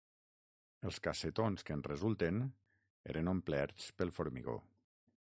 [0.89, 2.41] Els cassetons que en resulten
[3.13, 4.61] eren omplerts pel formigó.